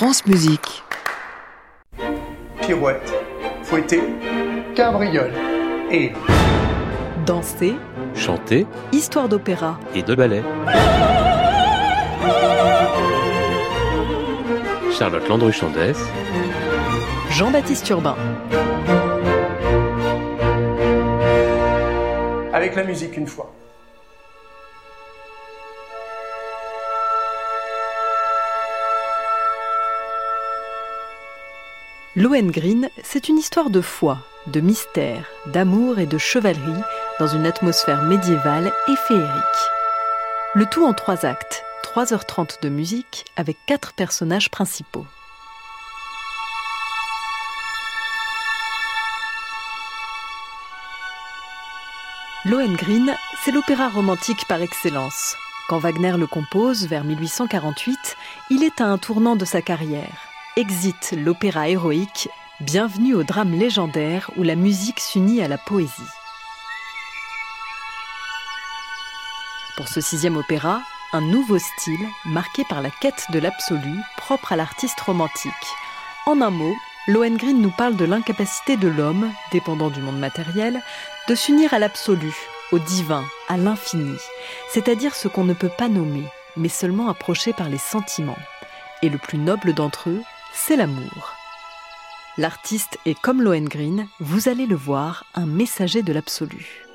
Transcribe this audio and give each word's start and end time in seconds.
France 0.00 0.24
Musique. 0.24 0.82
Pirouette, 2.62 3.12
fouetté, 3.62 4.00
cabriole 4.74 5.30
et 5.92 6.12
Danser, 7.26 7.74
chanter 8.14 8.66
histoire 8.92 9.28
d'opéra, 9.28 9.78
et 9.94 10.02
de 10.02 10.14
ballet. 10.14 10.42
Charlotte 14.90 15.28
Landru-Chandès, 15.28 15.98
Jean-Baptiste 17.28 17.86
Urbain. 17.90 18.16
avec 22.54 22.74
la 22.74 22.84
musique 22.84 23.16
une 23.18 23.26
fois. 23.26 23.52
Lohengrin, 32.16 32.88
c'est 33.04 33.28
une 33.28 33.38
histoire 33.38 33.70
de 33.70 33.80
foi, 33.80 34.18
de 34.48 34.58
mystère, 34.58 35.28
d'amour 35.46 36.00
et 36.00 36.06
de 36.06 36.18
chevalerie 36.18 36.82
dans 37.20 37.28
une 37.28 37.46
atmosphère 37.46 38.02
médiévale 38.02 38.72
et 38.88 38.96
féerique. 38.96 39.70
Le 40.54 40.66
tout 40.66 40.84
en 40.84 40.92
trois 40.92 41.24
actes, 41.24 41.62
3h30 41.84 42.62
de 42.62 42.68
musique 42.68 43.26
avec 43.36 43.58
quatre 43.64 43.92
personnages 43.92 44.50
principaux. 44.50 45.06
Lohengrin, 52.44 53.14
c'est 53.44 53.52
l'opéra 53.52 53.88
romantique 53.88 54.48
par 54.48 54.60
excellence. 54.62 55.36
Quand 55.68 55.78
Wagner 55.78 56.16
le 56.18 56.26
compose 56.26 56.88
vers 56.88 57.04
1848, 57.04 58.16
il 58.50 58.64
est 58.64 58.80
à 58.80 58.86
un 58.86 58.98
tournant 58.98 59.36
de 59.36 59.44
sa 59.44 59.62
carrière. 59.62 60.29
Exit 60.56 61.14
l'opéra 61.16 61.68
héroïque, 61.68 62.28
bienvenue 62.58 63.14
au 63.14 63.22
drame 63.22 63.56
légendaire 63.56 64.32
où 64.36 64.42
la 64.42 64.56
musique 64.56 64.98
s'unit 64.98 65.40
à 65.42 65.46
la 65.46 65.58
poésie. 65.58 65.92
Pour 69.76 69.86
ce 69.86 70.00
sixième 70.00 70.36
opéra, 70.36 70.82
un 71.12 71.20
nouveau 71.20 71.56
style 71.56 72.04
marqué 72.24 72.64
par 72.68 72.82
la 72.82 72.90
quête 72.90 73.26
de 73.32 73.38
l'absolu 73.38 73.94
propre 74.16 74.50
à 74.50 74.56
l'artiste 74.56 74.98
romantique. 74.98 75.52
En 76.26 76.40
un 76.40 76.50
mot, 76.50 76.74
Lohengrin 77.06 77.52
nous 77.52 77.70
parle 77.70 77.94
de 77.94 78.04
l'incapacité 78.04 78.76
de 78.76 78.88
l'homme, 78.88 79.30
dépendant 79.52 79.88
du 79.88 80.00
monde 80.00 80.18
matériel, 80.18 80.82
de 81.28 81.34
s'unir 81.36 81.74
à 81.74 81.78
l'absolu, 81.78 82.34
au 82.72 82.80
divin, 82.80 83.24
à 83.48 83.56
l'infini, 83.56 84.16
c'est-à-dire 84.72 85.14
ce 85.14 85.28
qu'on 85.28 85.44
ne 85.44 85.54
peut 85.54 85.70
pas 85.78 85.88
nommer, 85.88 86.24
mais 86.56 86.68
seulement 86.68 87.08
approcher 87.08 87.52
par 87.52 87.68
les 87.68 87.78
sentiments. 87.78 88.38
Et 89.02 89.08
le 89.08 89.16
plus 89.16 89.38
noble 89.38 89.74
d'entre 89.74 90.10
eux, 90.10 90.22
c'est 90.52 90.76
l'amour. 90.76 91.34
L'artiste 92.38 92.98
est 93.06 93.18
comme 93.20 93.42
Lohengrin, 93.42 94.06
vous 94.20 94.48
allez 94.48 94.66
le 94.66 94.76
voir, 94.76 95.24
un 95.34 95.46
messager 95.46 96.02
de 96.02 96.12
l'absolu. 96.12 96.89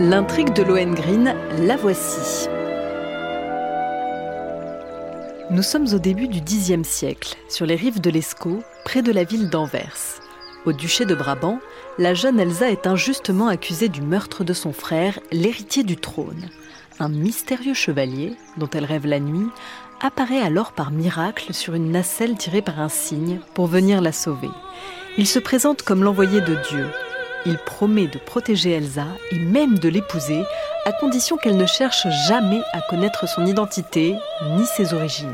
L'intrigue 0.00 0.54
de 0.54 0.62
Lohengrin, 0.62 1.34
la 1.58 1.76
voici. 1.76 2.48
Nous 5.50 5.62
sommes 5.62 5.86
au 5.92 5.98
début 5.98 6.28
du 6.28 6.40
Xe 6.40 6.82
siècle, 6.82 7.36
sur 7.50 7.66
les 7.66 7.76
rives 7.76 8.00
de 8.00 8.08
l'Escaut, 8.08 8.62
près 8.86 9.02
de 9.02 9.12
la 9.12 9.24
ville 9.24 9.50
d'Anvers. 9.50 10.20
Au 10.64 10.72
duché 10.72 11.04
de 11.04 11.14
Brabant, 11.14 11.58
la 11.98 12.14
jeune 12.14 12.40
Elsa 12.40 12.70
est 12.70 12.86
injustement 12.86 13.48
accusée 13.48 13.90
du 13.90 14.00
meurtre 14.00 14.44
de 14.44 14.54
son 14.54 14.72
frère, 14.72 15.20
l'héritier 15.30 15.82
du 15.82 15.98
trône. 15.98 16.48
Un 16.98 17.10
mystérieux 17.10 17.74
chevalier, 17.74 18.34
dont 18.56 18.70
elle 18.72 18.86
rêve 18.86 19.06
la 19.06 19.20
nuit, 19.20 19.48
apparaît 20.00 20.40
alors 20.40 20.72
par 20.72 20.90
miracle 20.90 21.52
sur 21.52 21.74
une 21.74 21.92
nacelle 21.92 22.38
tirée 22.38 22.62
par 22.62 22.80
un 22.80 22.88
cygne 22.88 23.40
pour 23.54 23.66
venir 23.66 24.00
la 24.00 24.12
sauver. 24.12 24.50
Il 25.18 25.26
se 25.26 25.38
présente 25.38 25.82
comme 25.82 26.02
l'envoyé 26.02 26.40
de 26.40 26.56
Dieu, 26.70 26.86
il 27.46 27.58
promet 27.58 28.06
de 28.06 28.18
protéger 28.18 28.72
Elsa 28.72 29.06
et 29.30 29.38
même 29.38 29.78
de 29.78 29.88
l'épouser, 29.88 30.44
à 30.84 30.92
condition 30.92 31.36
qu'elle 31.36 31.56
ne 31.56 31.66
cherche 31.66 32.06
jamais 32.28 32.60
à 32.72 32.80
connaître 32.80 33.28
son 33.28 33.46
identité 33.46 34.16
ni 34.56 34.66
ses 34.66 34.94
origines. 34.94 35.32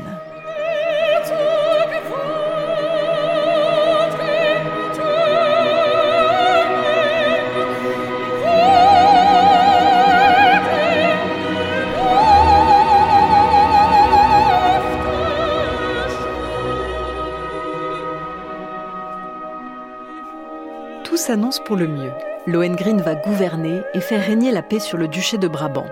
S'annonce 21.29 21.59
pour 21.59 21.75
le 21.75 21.87
mieux. 21.87 22.11
Lohengrin 22.47 22.97
va 22.97 23.13
gouverner 23.13 23.83
et 23.93 23.99
faire 23.99 24.25
régner 24.25 24.51
la 24.51 24.63
paix 24.63 24.79
sur 24.79 24.97
le 24.97 25.07
duché 25.07 25.37
de 25.37 25.47
Brabant. 25.47 25.85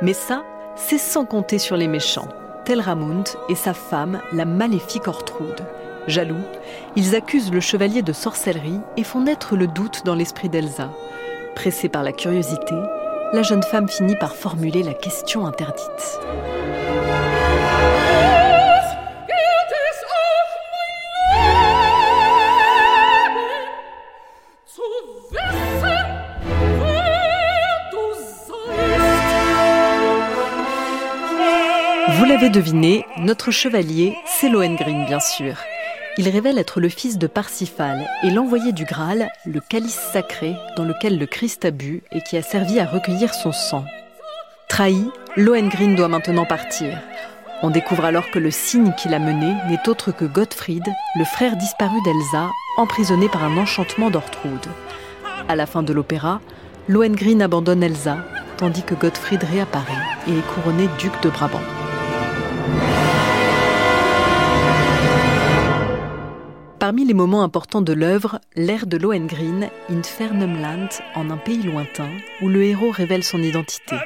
Mais 0.00 0.12
ça, 0.12 0.44
c'est 0.76 0.96
sans 0.96 1.24
compter 1.24 1.58
sur 1.58 1.76
les 1.76 1.88
méchants, 1.88 2.28
Telramund 2.64 3.26
et 3.48 3.56
sa 3.56 3.74
femme, 3.74 4.20
la 4.32 4.44
maléfique 4.44 5.08
Ortrude. 5.08 5.66
Jaloux, 6.06 6.44
ils 6.94 7.16
accusent 7.16 7.50
le 7.50 7.58
chevalier 7.58 8.02
de 8.02 8.12
sorcellerie 8.12 8.78
et 8.96 9.02
font 9.02 9.22
naître 9.22 9.56
le 9.56 9.66
doute 9.66 10.02
dans 10.04 10.14
l'esprit 10.14 10.48
d'Elsa. 10.48 10.92
Pressée 11.56 11.88
par 11.88 12.04
la 12.04 12.12
curiosité, 12.12 12.76
la 13.32 13.42
jeune 13.42 13.64
femme 13.64 13.88
finit 13.88 14.14
par 14.14 14.36
formuler 14.36 14.84
la 14.84 14.94
question 14.94 15.48
interdite. 15.48 16.20
Vous 32.18 32.24
l'avez 32.24 32.48
deviné, 32.48 33.04
notre 33.18 33.50
chevalier, 33.50 34.16
c'est 34.24 34.48
Lohengrin 34.48 35.04
bien 35.04 35.20
sûr. 35.20 35.54
Il 36.16 36.26
révèle 36.30 36.56
être 36.56 36.80
le 36.80 36.88
fils 36.88 37.18
de 37.18 37.26
Parsifal 37.26 38.08
et 38.22 38.30
l'envoyé 38.30 38.72
du 38.72 38.86
Graal, 38.86 39.28
le 39.44 39.60
calice 39.60 40.00
sacré 40.12 40.54
dans 40.78 40.84
lequel 40.84 41.18
le 41.18 41.26
Christ 41.26 41.66
a 41.66 41.70
bu 41.70 42.02
et 42.12 42.22
qui 42.22 42.38
a 42.38 42.42
servi 42.42 42.80
à 42.80 42.86
recueillir 42.86 43.34
son 43.34 43.52
sang. 43.52 43.84
Trahi, 44.70 45.10
Lohengrin 45.36 45.92
doit 45.94 46.08
maintenant 46.08 46.46
partir. 46.46 46.98
On 47.62 47.68
découvre 47.68 48.06
alors 48.06 48.30
que 48.30 48.38
le 48.38 48.50
signe 48.50 48.94
qui 48.96 49.10
l'a 49.10 49.18
mené 49.18 49.52
n'est 49.68 49.86
autre 49.86 50.10
que 50.10 50.24
Gottfried, 50.24 50.86
le 51.18 51.24
frère 51.24 51.56
disparu 51.56 51.96
d'Elsa, 52.02 52.48
emprisonné 52.78 53.28
par 53.28 53.44
un 53.44 53.58
enchantement 53.58 54.08
d'Ortrude. 54.08 54.66
À 55.48 55.54
la 55.54 55.66
fin 55.66 55.82
de 55.82 55.92
l'opéra, 55.92 56.40
Lohengrin 56.88 57.40
abandonne 57.40 57.82
Elsa, 57.82 58.16
tandis 58.56 58.84
que 58.84 58.94
Gottfried 58.94 59.42
réapparaît 59.42 59.92
et 60.28 60.32
est 60.32 60.54
couronné 60.54 60.88
duc 60.98 61.12
de 61.22 61.28
Brabant. 61.28 61.60
Parmi 66.78 67.04
les 67.04 67.14
moments 67.14 67.42
importants 67.42 67.82
de 67.82 67.92
l'œuvre, 67.92 68.38
l'air 68.54 68.86
de 68.86 68.96
Lohengrin, 68.96 69.70
Infernum 69.90 70.60
Land, 70.60 70.88
en 71.14 71.30
un 71.30 71.36
pays 71.36 71.62
lointain, 71.62 72.10
où 72.42 72.48
le 72.48 72.62
héros 72.62 72.92
révèle 72.92 73.24
son 73.24 73.42
identité. 73.42 73.96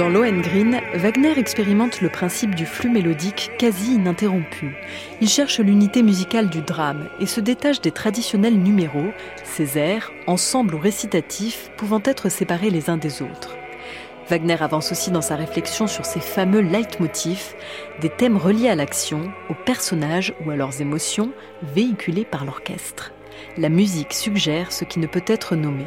Dans 0.00 0.08
Lohengrin, 0.08 0.80
Wagner 0.94 1.38
expérimente 1.38 2.00
le 2.00 2.08
principe 2.08 2.54
du 2.54 2.64
flux 2.64 2.88
mélodique 2.88 3.50
quasi 3.58 3.96
ininterrompu. 3.96 4.74
Il 5.20 5.28
cherche 5.28 5.60
l'unité 5.60 6.02
musicale 6.02 6.48
du 6.48 6.62
drame 6.62 7.10
et 7.20 7.26
se 7.26 7.42
détache 7.42 7.82
des 7.82 7.90
traditionnels 7.90 8.56
numéros, 8.56 9.12
ces 9.44 9.76
airs, 9.76 10.10
ensemble 10.26 10.74
ou 10.74 10.78
récitatifs, 10.78 11.70
pouvant 11.76 12.00
être 12.02 12.30
séparés 12.30 12.70
les 12.70 12.88
uns 12.88 12.96
des 12.96 13.20
autres. 13.20 13.58
Wagner 14.30 14.62
avance 14.62 14.90
aussi 14.90 15.10
dans 15.10 15.20
sa 15.20 15.36
réflexion 15.36 15.86
sur 15.86 16.06
ces 16.06 16.20
fameux 16.20 16.62
leitmotifs, 16.62 17.54
des 18.00 18.08
thèmes 18.08 18.38
reliés 18.38 18.70
à 18.70 18.76
l'action, 18.76 19.30
aux 19.50 19.64
personnages 19.66 20.32
ou 20.46 20.50
à 20.50 20.56
leurs 20.56 20.80
émotions 20.80 21.30
véhiculés 21.74 22.24
par 22.24 22.46
l'orchestre. 22.46 23.12
La 23.58 23.68
musique 23.68 24.14
suggère 24.14 24.72
ce 24.72 24.86
qui 24.86 24.98
ne 24.98 25.06
peut 25.06 25.24
être 25.26 25.56
nommé. 25.56 25.84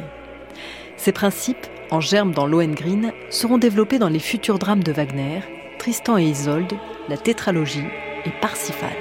Ces 0.96 1.12
principes, 1.12 1.66
en 1.90 2.00
germe 2.00 2.32
dans 2.32 2.46
Lohengrin, 2.46 3.12
seront 3.30 3.58
développés 3.58 3.98
dans 3.98 4.08
les 4.08 4.20
futurs 4.20 4.58
drames 4.58 4.82
de 4.82 4.92
Wagner, 4.92 5.40
Tristan 5.78 6.18
et 6.18 6.24
Isolde, 6.24 6.72
la 7.08 7.16
tétralogie 7.16 7.84
et 8.24 8.30
Parsifal. 8.40 8.96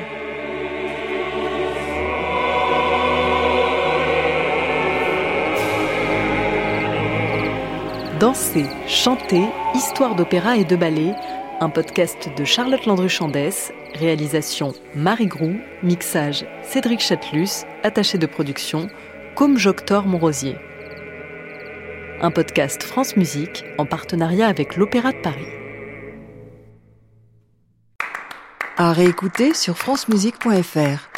Danser, 8.20 8.66
chanter, 8.88 9.44
histoire 9.76 10.16
d'opéra 10.16 10.56
et 10.58 10.64
de 10.64 10.76
ballet, 10.76 11.14
un 11.60 11.70
podcast 11.70 12.30
de 12.38 12.44
Charlotte 12.44 12.86
Landru-Chandès, 12.86 13.72
réalisation 13.96 14.74
Marie 14.96 15.28
Groux, 15.28 15.58
mixage 15.84 16.46
Cédric 16.64 17.02
Chatelus, 17.02 17.66
attaché 17.84 18.18
de 18.18 18.26
production, 18.26 18.88
comme 19.36 19.58
Joctor 19.58 20.06
Monrosier. 20.06 20.56
Un 22.26 22.32
podcast 22.32 22.84
France 22.84 23.18
Musique 23.18 23.66
en 23.78 23.86
partenariat 23.86 24.48
avec 24.48 24.78
l'Opéra 24.78 25.12
de 25.12 25.18
Paris. 25.18 25.46
À 28.78 28.94
réécouter 28.94 29.54
sur 29.54 29.78
francemusique.fr. 29.78 31.13